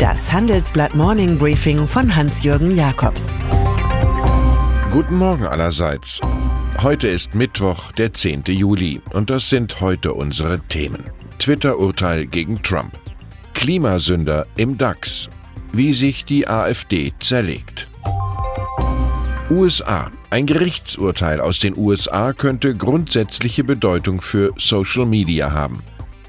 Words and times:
Das 0.00 0.32
Handelsblatt 0.32 0.94
Morning 0.94 1.36
Briefing 1.36 1.86
von 1.86 2.16
Hans-Jürgen 2.16 2.74
Jakobs. 2.74 3.34
Guten 4.90 5.16
Morgen 5.16 5.44
allerseits. 5.44 6.22
Heute 6.80 7.06
ist 7.06 7.34
Mittwoch, 7.34 7.92
der 7.92 8.14
10. 8.14 8.44
Juli, 8.46 9.02
und 9.12 9.28
das 9.28 9.50
sind 9.50 9.82
heute 9.82 10.14
unsere 10.14 10.58
Themen. 10.60 11.04
Twitter-Urteil 11.38 12.24
gegen 12.24 12.62
Trump. 12.62 12.92
Klimasünder 13.52 14.46
im 14.56 14.78
DAX. 14.78 15.28
Wie 15.70 15.92
sich 15.92 16.24
die 16.24 16.48
AfD 16.48 17.12
zerlegt. 17.20 17.86
USA. 19.50 20.10
Ein 20.30 20.46
Gerichtsurteil 20.46 21.42
aus 21.42 21.58
den 21.58 21.76
USA 21.76 22.32
könnte 22.32 22.74
grundsätzliche 22.74 23.64
Bedeutung 23.64 24.22
für 24.22 24.54
Social 24.56 25.04
Media 25.04 25.52
haben. 25.52 25.82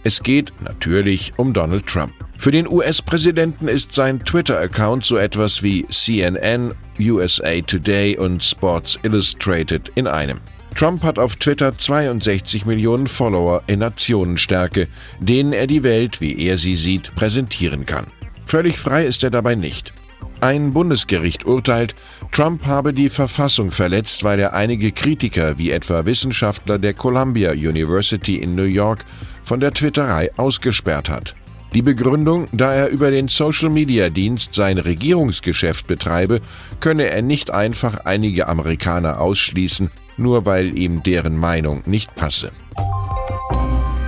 Es 0.04 0.22
geht 0.24 0.52
natürlich 0.60 1.32
um 1.38 1.54
Donald 1.54 1.88
Trump. 1.88 2.12
Für 2.42 2.50
den 2.50 2.68
US-Präsidenten 2.68 3.68
ist 3.68 3.94
sein 3.94 4.26
Twitter-Account 4.26 5.06
so 5.06 5.16
etwas 5.16 5.62
wie 5.62 5.86
CNN, 5.90 6.74
USA 7.00 7.62
Today 7.62 8.18
und 8.18 8.44
Sports 8.44 8.98
Illustrated 9.04 9.92
in 9.94 10.08
einem. 10.08 10.40
Trump 10.76 11.04
hat 11.04 11.20
auf 11.20 11.36
Twitter 11.36 11.78
62 11.78 12.66
Millionen 12.66 13.06
Follower 13.06 13.62
in 13.68 13.78
Nationenstärke, 13.78 14.88
denen 15.20 15.54
er 15.54 15.68
die 15.68 15.84
Welt, 15.84 16.20
wie 16.20 16.36
er 16.36 16.58
sie 16.58 16.76
sieht, 16.78 17.14
präsentieren 17.14 17.86
kann. 17.86 18.08
Völlig 18.48 18.80
frei 18.80 19.06
ist 19.06 19.24
er 19.24 19.30
dabei 19.30 19.54
nicht. 19.54 19.94
Ein 20.40 20.74
Bundesgericht 20.74 21.46
urteilt, 21.46 21.94
Trump 22.32 22.66
habe 22.66 22.92
die 22.92 23.10
Verfassung 23.10 23.70
verletzt, 23.70 24.24
weil 24.24 24.40
er 24.40 24.54
einige 24.54 24.92
Kritiker, 24.92 25.60
wie 25.60 25.70
etwa 25.70 26.06
Wissenschaftler 26.06 26.80
der 26.80 26.96
Columbia 26.96 27.52
University 27.52 28.38
in 28.38 28.56
New 28.56 28.64
York, 28.64 29.06
von 29.44 29.60
der 29.60 29.74
Twitterei 29.74 30.32
ausgesperrt 30.38 31.08
hat. 31.08 31.36
Die 31.74 31.82
Begründung, 31.82 32.48
da 32.52 32.74
er 32.74 32.90
über 32.90 33.12
den 33.12 33.30
Social-Media-Dienst 33.30 34.54
sein 34.54 34.78
Regierungsgeschäft 34.78 35.88
betreibe, 35.88 36.42
könne 36.82 37.10
er 37.10 37.22
nicht 37.22 37.50
einfach 37.50 38.04
einige 38.04 38.50
Amerikaner 38.50 39.22
ausschließen, 39.22 39.90
nur 40.18 40.46
weil 40.46 40.78
ihm 40.78 41.02
deren 41.02 41.38
Meinung 41.38 41.82
nicht 41.86 42.14
passe. 42.16 42.52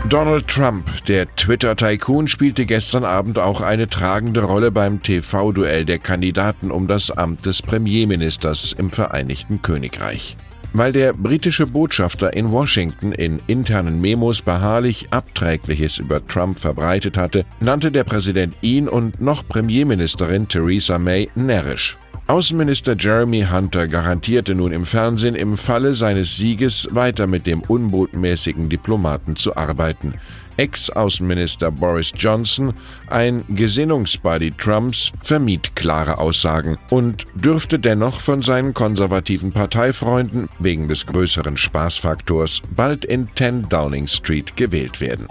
Donald 0.09 0.50
Trump, 0.50 1.05
der 1.05 1.33
Twitter-Tycoon, 1.38 2.28
spielte 2.28 2.66
gestern 2.66 3.05
Abend 3.05 3.39
auch 3.39 3.61
eine 3.61 3.88
tragende 3.88 4.44
Rolle 4.44 4.70
beim 4.70 5.02
TV-Duell 5.02 5.86
der 5.86 6.00
Kandidaten 6.00 6.70
um 6.70 6.88
das 6.88 7.09
Amt 7.09 7.45
des 7.45 7.61
Premierministers 7.61 8.75
im 8.77 8.89
Vereinigten 8.89 9.61
Königreich. 9.61 10.36
Weil 10.73 10.91
der 10.91 11.13
britische 11.13 11.67
Botschafter 11.67 12.33
in 12.33 12.52
Washington 12.52 13.11
in 13.11 13.39
internen 13.45 14.02
Memos 14.02 14.41
beharrlich 14.41 15.07
Abträgliches 15.11 15.99
über 15.99 16.25
Trump 16.27 16.59
verbreitet 16.59 17.15
hatte, 17.15 17.45
nannte 17.59 17.91
der 17.91 18.03
Präsident 18.03 18.55
ihn 18.61 18.88
und 18.88 19.21
noch 19.21 19.47
Premierministerin 19.47 20.47
Theresa 20.47 20.97
May 20.97 21.30
närrisch. 21.35 21.97
Außenminister 22.25 22.95
Jeremy 22.97 23.47
Hunter 23.52 23.88
garantierte 23.88 24.55
nun 24.55 24.71
im 24.71 24.85
Fernsehen, 24.85 25.35
im 25.35 25.57
Falle 25.57 25.93
seines 25.93 26.38
Sieges 26.38 26.88
weiter 26.91 27.27
mit 27.27 27.45
dem 27.45 27.59
unbotmäßigen 27.61 28.69
Diplomaten 28.69 29.35
zu 29.35 29.57
arbeiten. 29.57 30.13
Ex-Außenminister 30.55 31.69
Boris 31.69 32.13
Johnson, 32.15 32.73
ein 33.07 33.43
Gesinnungsbuddy 33.49 34.52
Trumps, 34.52 35.11
vermied 35.19 35.75
klare 35.75 36.17
Aussagen 36.17 36.77
und 36.89 37.25
dürfte 37.35 37.77
dennoch 37.77 38.21
von 38.21 38.41
seinen 38.41 38.73
konservativen 38.73 39.52
Parteifreunden 39.52 40.47
wegen 40.59 40.87
des 40.87 41.05
größeren 41.05 41.58
Spaßfaktors 41.58 42.61
bald 42.73 43.03
in 43.03 43.27
10 43.35 43.67
Downing 43.67 44.08
Street 44.08 44.55
gewählt 44.55 45.02
werden. 45.02 45.27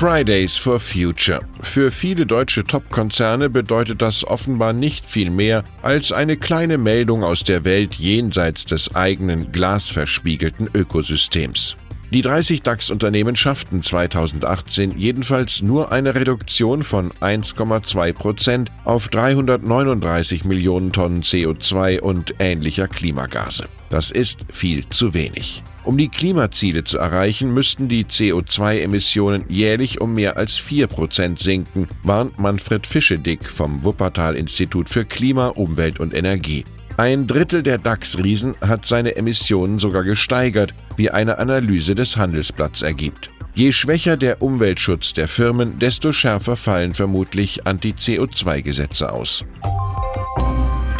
Fridays 0.00 0.56
for 0.56 0.80
Future. 0.80 1.40
Für 1.60 1.90
viele 1.90 2.24
deutsche 2.24 2.64
Top-Konzerne 2.64 3.50
bedeutet 3.50 4.00
das 4.00 4.24
offenbar 4.24 4.72
nicht 4.72 5.04
viel 5.04 5.28
mehr 5.28 5.62
als 5.82 6.10
eine 6.10 6.38
kleine 6.38 6.78
Meldung 6.78 7.22
aus 7.22 7.44
der 7.44 7.66
Welt 7.66 7.96
jenseits 7.96 8.64
des 8.64 8.94
eigenen 8.94 9.52
glasverspiegelten 9.52 10.70
Ökosystems. 10.72 11.76
Die 12.14 12.22
30 12.22 12.62
DAX-Unternehmen 12.62 13.36
schafften 13.36 13.82
2018 13.82 14.98
jedenfalls 14.98 15.60
nur 15.60 15.92
eine 15.92 16.14
Reduktion 16.14 16.82
von 16.82 17.12
1,2 17.20 18.14
Prozent 18.14 18.72
auf 18.86 19.10
339 19.10 20.46
Millionen 20.46 20.92
Tonnen 20.92 21.22
CO2 21.22 22.00
und 22.00 22.36
ähnlicher 22.38 22.88
Klimagase. 22.88 23.64
Das 23.90 24.10
ist 24.10 24.46
viel 24.48 24.88
zu 24.88 25.12
wenig. 25.12 25.62
Um 25.82 25.96
die 25.96 26.08
Klimaziele 26.08 26.84
zu 26.84 26.98
erreichen, 26.98 27.54
müssten 27.54 27.88
die 27.88 28.04
CO2-Emissionen 28.04 29.44
jährlich 29.48 30.00
um 30.00 30.12
mehr 30.12 30.36
als 30.36 30.58
4 30.58 30.86
Prozent 30.86 31.38
sinken, 31.38 31.88
warnt 32.02 32.38
Manfred 32.38 32.86
Fischedick 32.86 33.48
vom 33.48 33.82
Wuppertal-Institut 33.82 34.90
für 34.90 35.06
Klima, 35.06 35.48
Umwelt 35.48 35.98
und 35.98 36.14
Energie. 36.14 36.64
Ein 36.98 37.26
Drittel 37.26 37.62
der 37.62 37.78
DAX-Riesen 37.78 38.56
hat 38.60 38.84
seine 38.84 39.16
Emissionen 39.16 39.78
sogar 39.78 40.04
gesteigert, 40.04 40.74
wie 40.96 41.10
eine 41.10 41.38
Analyse 41.38 41.94
des 41.94 42.18
Handelsblatts 42.18 42.82
ergibt. 42.82 43.30
Je 43.54 43.72
schwächer 43.72 44.18
der 44.18 44.42
Umweltschutz 44.42 45.14
der 45.14 45.28
Firmen, 45.28 45.78
desto 45.78 46.12
schärfer 46.12 46.56
fallen 46.56 46.92
vermutlich 46.92 47.66
Anti-CO2-Gesetze 47.66 49.12
aus. 49.12 49.44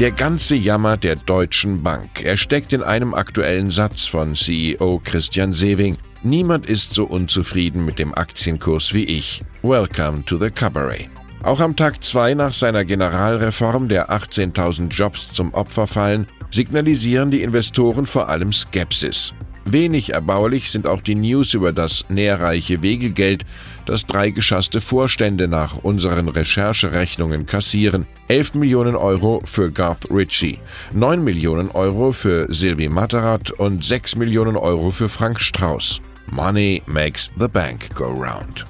Der 0.00 0.12
ganze 0.12 0.55
Jammer 0.56 0.97
der 0.97 1.15
Deutschen 1.15 1.83
Bank. 1.83 2.25
Er 2.25 2.38
steckt 2.38 2.72
in 2.72 2.83
einem 2.83 3.12
aktuellen 3.12 3.71
Satz 3.71 4.06
von 4.06 4.34
CEO 4.34 4.99
Christian 5.05 5.53
Sewing. 5.53 5.99
Niemand 6.22 6.65
ist 6.65 6.94
so 6.94 7.05
unzufrieden 7.05 7.84
mit 7.84 7.99
dem 7.99 8.15
Aktienkurs 8.15 8.94
wie 8.94 9.05
ich. 9.05 9.44
Welcome 9.61 10.25
to 10.25 10.38
the 10.38 10.50
Cabaret. 10.50 11.11
Auch 11.43 11.61
am 11.61 11.77
Tag 11.77 12.03
2 12.03 12.33
nach 12.33 12.55
seiner 12.55 12.87
Generalreform, 12.87 13.88
der 13.88 14.11
18.000 14.11 14.88
Jobs 14.88 15.34
zum 15.34 15.53
Opfer 15.53 15.87
fallen, 15.87 16.27
signalisieren 16.50 17.31
die 17.31 17.43
Investoren 17.43 18.06
vor 18.06 18.31
allem 18.31 18.55
Skepsis. 18.55 19.34
Wenig 19.72 20.14
erbaulich 20.14 20.70
sind 20.70 20.88
auch 20.88 21.00
die 21.00 21.14
News 21.14 21.54
über 21.54 21.72
das 21.72 22.04
nährreiche 22.08 22.82
Wegegeld, 22.82 23.47
das 23.86 24.04
drei 24.04 24.31
geschasste 24.31 24.81
Vorstände 24.81 25.47
nach 25.47 25.76
unseren 25.84 26.28
Rechercherechnungen 26.28 27.47
kassieren. 27.47 28.06
11 28.26 28.54
Millionen 28.54 28.97
Euro 28.97 29.42
für 29.44 29.70
Garth 29.70 30.10
Ritchie, 30.10 30.58
9 30.92 31.22
Millionen 31.22 31.70
Euro 31.70 32.10
für 32.10 32.53
Sylvie 32.53 32.88
Matterat 32.88 33.53
und 33.53 33.84
6 33.84 34.16
Millionen 34.16 34.56
Euro 34.56 34.91
für 34.91 35.08
Frank 35.08 35.41
Strauß. 35.41 36.02
Money 36.32 36.82
makes 36.87 37.31
the 37.38 37.48
bank 37.48 37.94
go 37.94 38.06
round. 38.06 38.64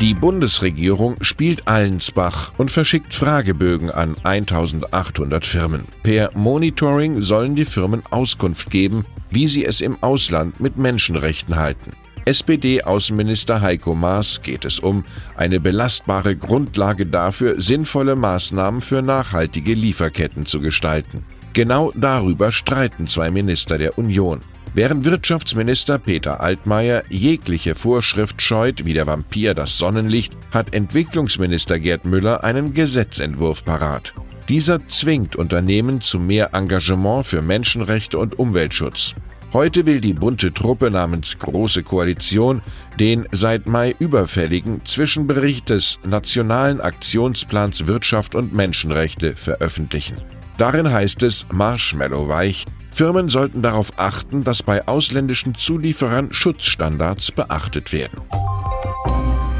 Die 0.00 0.12
Bundesregierung 0.12 1.16
spielt 1.22 1.66
Allensbach 1.66 2.52
und 2.58 2.70
verschickt 2.70 3.14
Fragebögen 3.14 3.90
an 3.90 4.14
1800 4.24 5.46
Firmen. 5.46 5.84
Per 6.02 6.30
Monitoring 6.34 7.22
sollen 7.22 7.56
die 7.56 7.64
Firmen 7.64 8.02
Auskunft 8.10 8.70
geben, 8.70 9.06
wie 9.30 9.48
sie 9.48 9.64
es 9.64 9.80
im 9.80 9.96
Ausland 10.02 10.60
mit 10.60 10.76
Menschenrechten 10.76 11.56
halten. 11.56 11.92
SPD-Außenminister 12.26 13.62
Heiko 13.62 13.94
Maas 13.94 14.42
geht 14.42 14.66
es 14.66 14.80
um 14.80 15.02
eine 15.34 15.60
belastbare 15.60 16.36
Grundlage 16.36 17.06
dafür, 17.06 17.58
sinnvolle 17.58 18.16
Maßnahmen 18.16 18.82
für 18.82 19.00
nachhaltige 19.00 19.72
Lieferketten 19.72 20.44
zu 20.44 20.60
gestalten. 20.60 21.24
Genau 21.54 21.90
darüber 21.94 22.52
streiten 22.52 23.06
zwei 23.06 23.30
Minister 23.30 23.78
der 23.78 23.96
Union. 23.96 24.40
Während 24.76 25.06
Wirtschaftsminister 25.06 25.98
Peter 25.98 26.42
Altmaier 26.42 27.02
jegliche 27.08 27.74
Vorschrift 27.74 28.42
scheut 28.42 28.84
wie 28.84 28.92
der 28.92 29.06
Vampir 29.06 29.54
das 29.54 29.78
Sonnenlicht, 29.78 30.36
hat 30.50 30.74
Entwicklungsminister 30.74 31.78
Gerd 31.78 32.04
Müller 32.04 32.44
einen 32.44 32.74
Gesetzentwurf 32.74 33.64
parat. 33.64 34.12
Dieser 34.50 34.86
zwingt 34.86 35.34
Unternehmen 35.34 36.02
zu 36.02 36.18
mehr 36.18 36.52
Engagement 36.52 37.24
für 37.24 37.40
Menschenrechte 37.40 38.18
und 38.18 38.38
Umweltschutz. 38.38 39.14
Heute 39.54 39.86
will 39.86 40.02
die 40.02 40.12
bunte 40.12 40.52
Truppe 40.52 40.90
namens 40.90 41.38
Große 41.38 41.82
Koalition 41.82 42.60
den 43.00 43.26
seit 43.32 43.66
Mai 43.66 43.96
überfälligen 43.98 44.84
Zwischenbericht 44.84 45.70
des 45.70 45.98
Nationalen 46.04 46.82
Aktionsplans 46.82 47.86
Wirtschaft 47.86 48.34
und 48.34 48.52
Menschenrechte 48.52 49.36
veröffentlichen. 49.36 50.20
Darin 50.58 50.92
heißt 50.92 51.22
es 51.22 51.46
Marshmallow-weich, 51.50 52.66
Firmen 52.96 53.28
sollten 53.28 53.60
darauf 53.60 53.98
achten, 53.98 54.42
dass 54.42 54.62
bei 54.62 54.88
ausländischen 54.88 55.54
Zulieferern 55.54 56.32
Schutzstandards 56.32 57.30
beachtet 57.30 57.92
werden. 57.92 58.22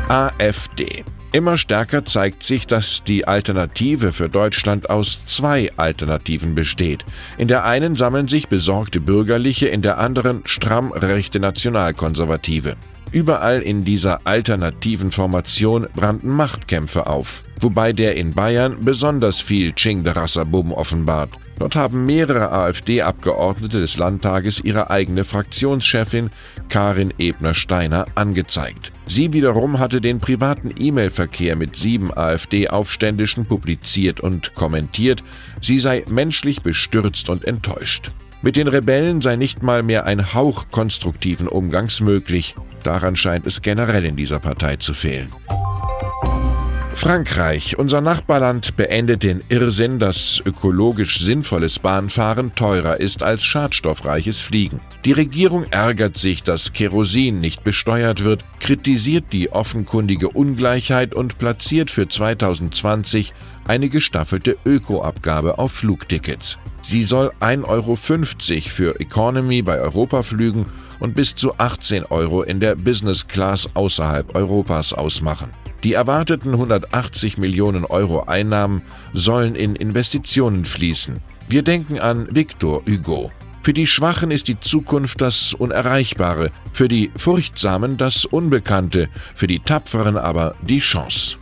AfD 0.09 1.05
Immer 1.33 1.59
stärker 1.59 2.07
zeigt 2.07 2.43
sich, 2.43 2.67
dass 2.67 3.05
die 3.05 3.29
Alternative 3.29 4.13
für 4.13 4.31
Deutschland 4.31 4.89
aus 4.89 5.27
zwei 5.27 5.71
Alternativen 5.77 6.55
besteht. 6.55 7.05
In 7.37 7.47
der 7.47 7.67
einen 7.67 7.95
sammeln 7.95 8.27
sich 8.27 8.49
besorgte 8.49 9.01
Bürgerliche, 9.01 9.69
in 9.69 9.83
der 9.83 9.99
anderen 9.99 10.41
stramm 10.47 10.93
rechte 10.93 11.39
Nationalkonservative. 11.39 12.77
Überall 13.13 13.61
in 13.61 13.85
dieser 13.85 14.21
alternativen 14.25 15.13
Formation 15.13 15.87
brannten 15.95 16.31
Machtkämpfe 16.31 17.07
auf, 17.07 17.43
wobei 17.61 17.93
der 17.93 18.17
in 18.17 18.31
Bayern 18.31 18.79
besonders 18.81 19.43
viel 19.43 19.75
Ching 19.75 20.05
de 20.05 20.15
Rassabum 20.15 20.73
offenbart. 20.73 21.37
Dort 21.59 21.75
haben 21.75 22.05
mehrere 22.05 22.53
AfD-Abgeordnete 22.53 23.81
des 23.81 23.97
Landtages 23.97 24.61
ihre 24.61 24.91
eigene 24.91 25.25
Fraktionschefin 25.25 26.31
Karin 26.69 27.15
Ebner-Steiner 27.17 28.07
angezeigt. 28.15 28.93
Sie 29.07 29.33
wiederum 29.33 29.79
hatte 29.79 30.01
den 30.01 30.21
privaten 30.21 30.75
E-Mail-Verkehr 30.79 31.57
mit 31.57 31.77
sieben 31.77 32.13
AfD-Aufständischen 32.17 33.47
publiziert 33.47 34.21
und 34.21 34.55
kommentiert, 34.55 35.23
sie 35.63 35.79
sei 35.79 36.05
menschlich 36.09 36.63
bestürzt 36.63 37.31
und 37.31 37.45
enttäuscht. 37.45 38.11
Mit 38.43 38.57
den 38.57 38.69
Rebellen 38.69 39.23
sei 39.23 39.37
nicht 39.37 39.63
mal 39.63 39.83
mehr 39.83 40.05
ein 40.05 40.35
Hauch 40.35 40.67
konstruktiven 40.71 41.49
Umgangs 41.49 42.01
möglich. 42.01 42.55
Daran 42.83 43.17
scheint 43.17 43.47
es 43.47 43.63
generell 43.63 44.05
in 44.05 44.17
dieser 44.17 44.39
Partei 44.39 44.77
zu 44.77 44.93
fehlen. 44.93 45.31
Frankreich, 47.07 47.79
unser 47.79 48.01
Nachbarland, 48.01 48.75
beendet 48.75 49.23
den 49.23 49.41
Irrsinn, 49.49 50.01
dass 50.01 50.43
ökologisch 50.45 51.21
sinnvolles 51.21 51.79
Bahnfahren 51.79 52.57
teurer 52.57 52.99
ist 52.99 53.23
als 53.23 53.45
schadstoffreiches 53.45 54.41
Fliegen. 54.41 54.81
Die 55.05 55.13
Regierung 55.13 55.67
ärgert 55.71 56.19
sich, 56.19 56.43
dass 56.43 56.73
Kerosin 56.73 57.39
nicht 57.39 57.63
besteuert 57.63 58.25
wird, 58.25 58.45
kritisiert 58.59 59.27
die 59.31 59.53
offenkundige 59.53 60.31
Ungleichheit 60.31 61.15
und 61.15 61.39
platziert 61.39 61.93
für 61.93 62.09
2020 62.09 63.33
eine 63.69 63.89
gestaffelte 63.89 64.57
Ökoabgabe 64.67 65.61
auf 65.61 65.71
Flugtickets. 65.71 66.59
Sie 66.83 67.05
soll 67.05 67.31
1,50 67.39 67.67
Euro 67.69 67.95
für 68.69 69.01
Economy 69.01 69.63
bei 69.63 69.79
Europaflügen 69.79 70.67
und 70.99 71.15
bis 71.15 71.37
zu 71.37 71.57
18 71.57 72.07
Euro 72.07 72.43
in 72.43 72.59
der 72.59 72.75
Business 72.75 73.29
Class 73.29 73.71
außerhalb 73.75 74.35
Europas 74.35 74.93
ausmachen. 74.93 75.53
Die 75.85 75.93
erwarteten 75.93 76.53
180 76.53 77.39
Millionen 77.39 77.85
Euro 77.85 78.25
Einnahmen 78.25 78.83
sollen 79.13 79.55
in 79.55 79.77
Investitionen 79.77 80.65
fließen. 80.65 81.21
Wir 81.49 81.63
denken 81.63 82.01
an 82.01 82.29
Victor 82.31 82.83
Hugo. 82.87 83.31
Für 83.63 83.73
die 83.73 83.87
Schwachen 83.87 84.31
ist 84.31 84.49
die 84.49 84.61
Zukunft 84.61 85.21
das 85.21 85.53
Unerreichbare, 85.53 86.53
für 86.73 86.87
die 86.87 87.11
Furchtsamen 87.17 87.97
das 87.97 88.25
Unbekannte, 88.25 89.09
für 89.35 89.49
die 89.49 89.59
Tapferen 89.59 90.17
aber 90.17 90.55
die 90.63 90.79
Chance. 90.79 91.37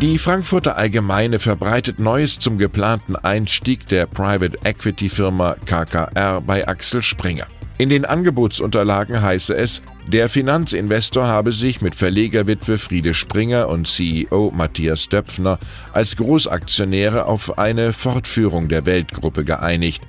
Die 0.00 0.18
Frankfurter 0.18 0.76
Allgemeine 0.76 1.38
verbreitet 1.38 2.00
Neues 2.00 2.38
zum 2.38 2.58
geplanten 2.58 3.14
Einstieg 3.14 3.86
der 3.86 4.06
Private 4.06 4.58
Equity 4.64 5.08
Firma 5.08 5.56
KKR 5.64 6.40
bei 6.40 6.66
Axel 6.66 7.02
Springer. 7.02 7.46
In 7.82 7.88
den 7.88 8.04
Angebotsunterlagen 8.04 9.22
heiße 9.22 9.56
es, 9.56 9.82
der 10.06 10.28
Finanzinvestor 10.28 11.26
habe 11.26 11.50
sich 11.50 11.80
mit 11.80 11.96
Verlegerwitwe 11.96 12.78
Friede 12.78 13.12
Springer 13.12 13.68
und 13.68 13.88
CEO 13.88 14.52
Matthias 14.54 15.08
Döpfner 15.08 15.58
als 15.92 16.14
Großaktionäre 16.14 17.24
auf 17.24 17.58
eine 17.58 17.92
Fortführung 17.92 18.68
der 18.68 18.86
Weltgruppe 18.86 19.42
geeinigt. 19.42 20.00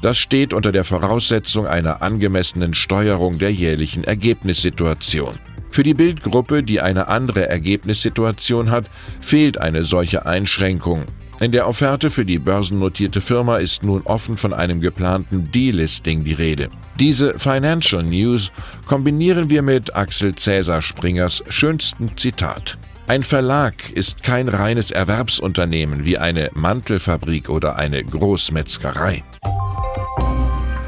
Das 0.00 0.16
steht 0.16 0.54
unter 0.54 0.72
der 0.72 0.84
Voraussetzung 0.84 1.66
einer 1.66 2.00
angemessenen 2.00 2.72
Steuerung 2.72 3.38
der 3.38 3.52
jährlichen 3.52 4.04
Ergebnissituation. 4.04 5.34
Für 5.70 5.82
die 5.82 5.92
Bildgruppe, 5.92 6.62
die 6.62 6.80
eine 6.80 7.08
andere 7.08 7.46
Ergebnissituation 7.46 8.70
hat, 8.70 8.88
fehlt 9.20 9.60
eine 9.60 9.84
solche 9.84 10.24
Einschränkung. 10.24 11.04
In 11.40 11.52
der 11.52 11.68
Offerte 11.68 12.10
für 12.10 12.24
die 12.24 12.40
börsennotierte 12.40 13.20
Firma 13.20 13.58
ist 13.58 13.84
nun 13.84 14.02
offen 14.02 14.36
von 14.36 14.52
einem 14.52 14.80
geplanten 14.80 15.52
Delisting 15.52 16.24
die 16.24 16.32
Rede. 16.32 16.68
Diese 16.98 17.38
Financial 17.38 18.02
News 18.02 18.50
kombinieren 18.86 19.48
wir 19.48 19.62
mit 19.62 19.94
Axel 19.94 20.34
Cäsar 20.34 20.82
Springers 20.82 21.44
schönstem 21.48 22.16
Zitat. 22.16 22.76
Ein 23.06 23.22
Verlag 23.22 23.88
ist 23.90 24.24
kein 24.24 24.48
reines 24.48 24.90
Erwerbsunternehmen 24.90 26.04
wie 26.04 26.18
eine 26.18 26.50
Mantelfabrik 26.54 27.48
oder 27.48 27.76
eine 27.76 28.02
Großmetzgerei. 28.02 29.22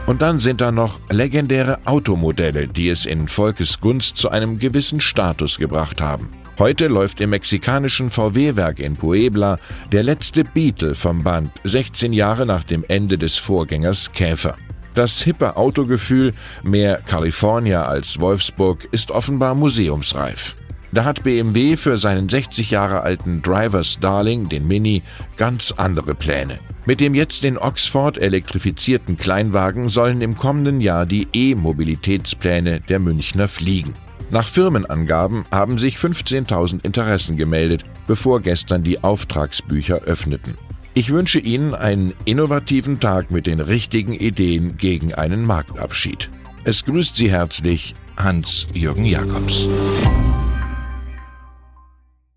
Und 0.06 0.20
dann 0.20 0.40
sind 0.40 0.60
da 0.60 0.72
noch 0.72 0.98
legendäre 1.10 1.78
Automodelle, 1.84 2.66
die 2.66 2.88
es 2.88 3.06
in 3.06 3.28
Volkes 3.28 3.78
Gunst 3.78 4.16
zu 4.16 4.30
einem 4.30 4.58
gewissen 4.58 5.00
Status 5.00 5.58
gebracht 5.58 6.00
haben. 6.00 6.28
Heute 6.60 6.88
läuft 6.88 7.22
im 7.22 7.30
mexikanischen 7.30 8.10
VW-Werk 8.10 8.80
in 8.80 8.94
Puebla 8.94 9.58
der 9.92 10.02
letzte 10.02 10.44
Beetle 10.44 10.94
vom 10.94 11.24
Band, 11.24 11.50
16 11.64 12.12
Jahre 12.12 12.44
nach 12.44 12.64
dem 12.64 12.84
Ende 12.86 13.16
des 13.16 13.38
Vorgängers 13.38 14.12
Käfer. 14.12 14.58
Das 14.92 15.22
hippe 15.22 15.56
Autogefühl, 15.56 16.34
mehr 16.62 16.98
California 16.98 17.86
als 17.86 18.20
Wolfsburg, 18.20 18.86
ist 18.92 19.10
offenbar 19.10 19.54
museumsreif. 19.54 20.54
Da 20.92 21.04
hat 21.04 21.22
BMW 21.22 21.78
für 21.78 21.96
seinen 21.96 22.28
60 22.28 22.70
Jahre 22.70 23.00
alten 23.00 23.40
Drivers 23.40 23.98
Darling, 23.98 24.50
den 24.50 24.68
Mini, 24.68 25.02
ganz 25.38 25.72
andere 25.72 26.14
Pläne. 26.14 26.58
Mit 26.84 27.00
dem 27.00 27.14
jetzt 27.14 27.42
in 27.42 27.56
Oxford 27.56 28.20
elektrifizierten 28.20 29.16
Kleinwagen 29.16 29.88
sollen 29.88 30.20
im 30.20 30.36
kommenden 30.36 30.82
Jahr 30.82 31.06
die 31.06 31.26
E-Mobilitätspläne 31.32 32.80
der 32.80 32.98
Münchner 32.98 33.48
fliegen. 33.48 33.94
Nach 34.30 34.46
Firmenangaben 34.46 35.44
haben 35.50 35.76
sich 35.76 35.96
15.000 35.96 36.84
Interessen 36.84 37.36
gemeldet, 37.36 37.84
bevor 38.06 38.40
gestern 38.40 38.84
die 38.84 39.02
Auftragsbücher 39.02 40.02
öffneten. 40.02 40.56
Ich 40.94 41.10
wünsche 41.10 41.40
Ihnen 41.40 41.74
einen 41.74 42.14
innovativen 42.24 43.00
Tag 43.00 43.30
mit 43.30 43.46
den 43.46 43.60
richtigen 43.60 44.12
Ideen 44.12 44.76
gegen 44.76 45.14
einen 45.14 45.44
Marktabschied. 45.44 46.30
Es 46.64 46.84
grüßt 46.84 47.16
Sie 47.16 47.30
herzlich 47.30 47.94
Hans-Jürgen 48.16 49.04
Jakobs. 49.04 49.68